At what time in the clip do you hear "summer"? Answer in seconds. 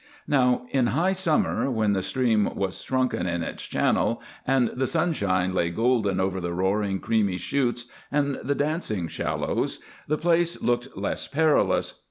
1.13-1.69